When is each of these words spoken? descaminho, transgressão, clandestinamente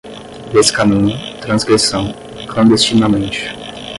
descaminho, 0.51 1.15
transgressão, 1.41 2.11
clandestinamente 2.51 3.45